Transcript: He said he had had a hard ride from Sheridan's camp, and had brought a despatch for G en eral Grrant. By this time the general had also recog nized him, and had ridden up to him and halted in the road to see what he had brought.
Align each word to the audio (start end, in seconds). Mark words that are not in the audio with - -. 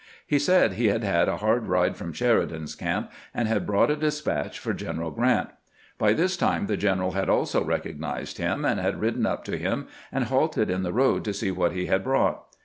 He 0.25 0.39
said 0.39 0.73
he 0.73 0.87
had 0.87 1.03
had 1.03 1.29
a 1.29 1.37
hard 1.37 1.67
ride 1.67 1.95
from 1.95 2.11
Sheridan's 2.11 2.73
camp, 2.73 3.11
and 3.35 3.47
had 3.47 3.67
brought 3.67 3.91
a 3.91 3.95
despatch 3.95 4.57
for 4.57 4.73
G 4.73 4.87
en 4.87 4.97
eral 4.97 5.13
Grrant. 5.15 5.49
By 5.99 6.13
this 6.13 6.35
time 6.35 6.65
the 6.65 6.75
general 6.75 7.11
had 7.11 7.29
also 7.29 7.63
recog 7.63 7.99
nized 7.99 8.37
him, 8.37 8.65
and 8.65 8.79
had 8.79 8.99
ridden 8.99 9.27
up 9.27 9.43
to 9.43 9.59
him 9.59 9.85
and 10.11 10.23
halted 10.23 10.71
in 10.71 10.81
the 10.81 10.91
road 10.91 11.23
to 11.25 11.33
see 11.35 11.51
what 11.51 11.73
he 11.73 11.85
had 11.85 12.03
brought. 12.03 12.43